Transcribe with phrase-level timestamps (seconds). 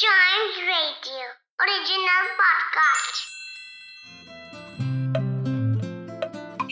[0.00, 1.24] Chimes Radio,
[1.60, 3.16] original podcast.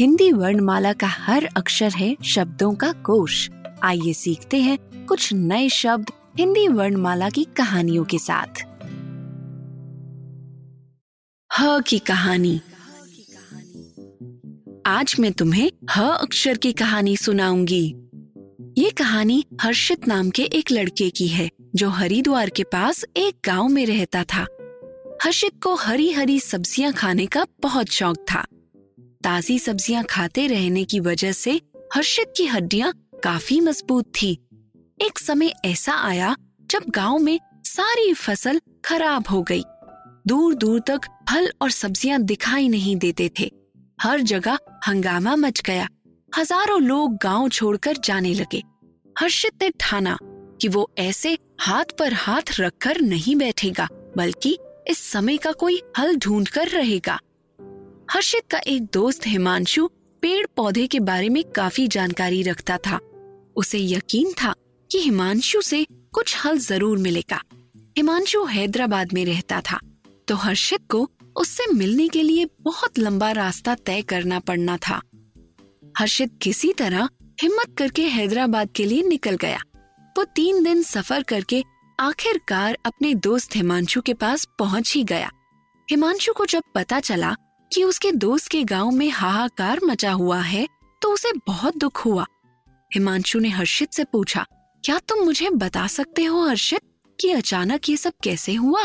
[0.00, 3.50] Hindi वर्णमाला का हर अक्षर है शब्दों का कोश।
[3.82, 8.62] आइए सीखते हैं कुछ नए शब्द हिंदी वर्णमाला की कहानियों के साथ।
[11.60, 12.60] ह की कहानी।
[14.86, 18.07] आज मैं तुम्हें ह अक्षर की कहानी सुनाऊँगी।
[18.78, 23.68] ये कहानी हर्षित नाम के एक लड़के की है, जो हरिद्वार के पास एक गाँव
[23.68, 24.46] में रहता था।
[25.24, 28.42] हर्षित को हरी हरी सब्ज़ियाँ खाने का बहुत शौक था।
[29.24, 31.60] ताजी सब्ज़ियाँ खाते रहने की वजह से
[31.94, 32.92] हर्षित की हड्डियाँ
[33.24, 34.32] काफ़ी मज़बूत थी।
[35.00, 36.34] एक समय ऐसा आया,
[36.70, 39.64] जब गाँव में सारी फ़सल खराब हो गई।
[40.26, 43.50] दूर दूर तक फल और सब्ज़ियाँ दिखाई नहीं देते थे।
[43.98, 45.88] हर जगह हंगामा मच गया।
[46.32, 48.62] हज़ारों लोग गाँव छोड़कर जाने लगे।
[49.18, 50.16] हर्षित ने ठाना
[50.60, 54.56] कि वो ऐसे हाथ पर हाथ रखकर नहीं बैठेगा, बल्कि
[54.88, 57.18] इस समय का कोई हल ढूंढ कर रहेगा।
[58.10, 59.86] हर्षित का एक दोस्त हिमांशु
[60.22, 62.98] पेड़ पौधे के बारे में काफ़ी जानकारी रखता था।
[63.56, 64.54] उसे यकीन था
[64.90, 65.84] कि हिमांशु से
[66.14, 67.42] कुछ हल ज़रूर मिलेगा।
[67.96, 69.80] हिमांशु हैदराबाद में रहता था
[70.28, 75.00] तो हर्षित को उससे मिलने के लिए बहुत लंबा रास्ता तय करना पड़ना था।
[75.98, 77.08] हर्षित किसी तरह
[77.38, 79.60] हिम्मत करके हैदराबाद के लिए निकल गया।
[80.16, 81.62] वो तीन दिन सफ़र करके
[81.98, 85.30] आखिरकार अपने दोस्त हिमांशु के पास पहुँच ही गया।
[85.88, 87.34] हिमांशु को जब पता चला
[87.70, 90.66] कि उसके दोस्त के गाँव में हाहाकार मचा हुआ है
[91.02, 92.26] तो उसे बहुत दुख हुआ।
[92.90, 94.44] हिमांशु ने हर्षित से पूछा,
[94.84, 96.80] क्या तुम मुझे बता सकते हो हर्षित,
[97.18, 98.84] कि अचानक ये सब कैसे हुआ?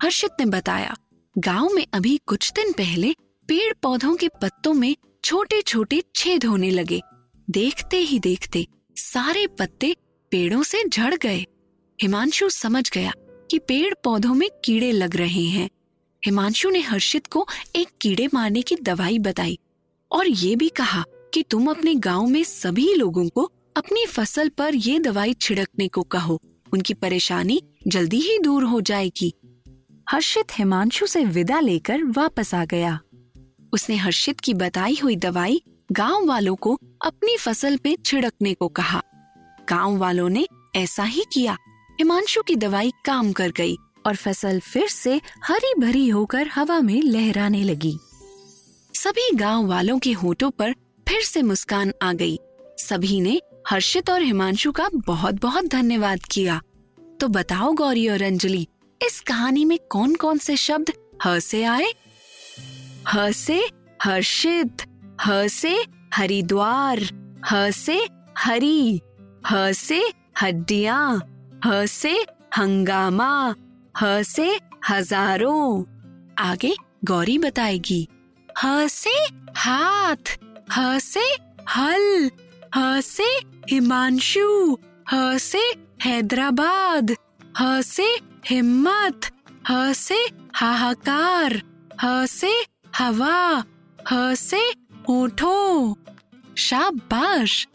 [0.00, 0.94] हर्षित ने बताया,
[1.36, 3.14] गाँव में अभी कुछ दिन पहले
[3.48, 4.94] पेड़ पौधों के पत्तों में
[5.24, 7.00] छोटे छोटे छेद होने लगे।
[7.50, 8.66] देखते ही देखते
[8.96, 9.96] सारे पत्ते
[10.30, 11.46] पेड़ों से झड़ गए।
[12.02, 13.12] हिमांशु समझ गया
[13.50, 15.68] कि पेड़ पौधों में कीड़े लग रहे हैं।
[16.26, 19.58] हिमांशु ने हर्षित को एक कीड़े मारने की दवाई बताई
[20.12, 21.04] और ये भी कहा
[21.34, 26.02] कि तुम अपने गाँव में सभी लोगों को अपनी फ़सल पर ये दवाई छिड़कने को
[26.02, 26.40] कहो।
[26.72, 29.32] उनकी परेशानी जल्दी ही दूर हो जाएगी।
[30.10, 33.00] हर्षित हिमांशु से विदा लेकर वापस आ गया।
[33.72, 39.02] उसने हर्षित की बताई हुई दवाई गाँव वालों को अपनी फ़सल पे छिड़कने को कहा।
[39.68, 41.56] गाँव वालों ने ऐसा ही किया।
[42.00, 43.76] हिमांशु की दवाई काम कर गई
[44.06, 47.96] और फ़सल फिर से हरी भरी होकर हवा में लहराने लगी।
[48.94, 50.74] सभी गाँव वालों के होठों पर
[51.08, 52.38] फिर से मुस्कान आ गई।
[52.78, 56.60] सभी ने हर्षित और हिमांशु का बहुत बहुत धन्यवाद किया।
[57.20, 58.66] तो बताओ गौरी और अंजलि,
[59.00, 60.92] इस कहानी में कौन कौन से शब्द
[61.26, 61.92] ह से आए?
[63.14, 63.62] ह से
[64.02, 64.82] हर्षित
[65.20, 65.74] ह से
[66.14, 67.00] हरिद्वार
[67.50, 67.98] ह से
[68.38, 69.00] हरी
[69.50, 70.00] ह से
[70.42, 70.96] हड्डिया
[71.64, 72.12] ह से
[72.56, 73.54] हंगामा
[74.00, 74.48] ह से
[74.88, 75.84] हज़ारों
[76.44, 76.74] आगे
[77.10, 78.06] गौरी बताएगी
[78.62, 79.14] ह से
[79.56, 80.36] हाथ
[80.76, 81.24] ह से
[81.76, 82.30] हल
[82.76, 83.28] ह से
[83.70, 84.76] हिमांशु
[85.12, 85.62] ह से
[86.04, 87.14] हैदराबाद
[87.60, 88.08] ह से
[88.48, 89.30] हिम्मत
[89.70, 90.18] ह से
[90.54, 91.60] हाहाकार
[92.04, 92.52] ह से
[92.98, 93.64] हवा
[94.10, 94.60] ह से
[95.08, 95.94] होठों
[96.56, 97.66] शाबाश।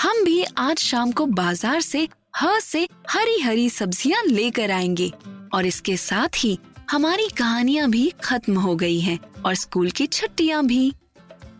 [0.00, 5.10] हम भी आज शाम को बाज़ार से ह से हरी हरी सब्ज़ियाँ लेकर आएँगे
[5.54, 6.58] और इसके साथ ही
[6.90, 10.92] हमारी कहानियाँ भी खत्म हो गई हैं और स्कूल की छुट्टियाँ भी।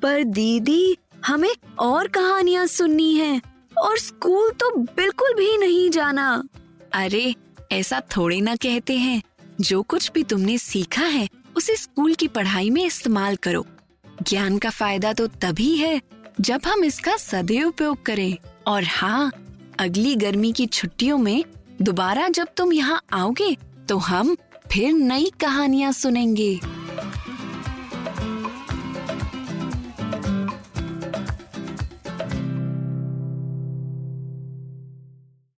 [0.03, 3.41] पर दीदी, हमें और कहानियाँ सुननी हैं
[3.79, 6.43] और स्कूल तो बिल्कुल भी नहीं जाना।
[6.95, 7.35] अरे,
[7.73, 9.23] ऐसा थोड़े ना कहते हैं।
[9.61, 13.67] जो कुछ भी तुमने सीखा है, उसे स्कूल की पढ़ाई में इस्तेमाल करो।
[14.23, 16.01] ज्ञान का फ़ायदा तो तभी है
[16.41, 18.37] जब हम इसका सदैव उपयोग करें।
[18.67, 19.31] और हाँ
[19.79, 21.45] अगली गर्मी की छुट्टियों में
[21.83, 23.57] दोबारा जब तुम यहाँ आओगे
[23.89, 24.37] तो हम
[24.73, 26.59] फिर नई कहानियाँ सुनेंगे।